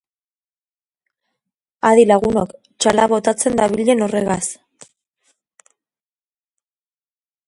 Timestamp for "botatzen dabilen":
3.11-4.01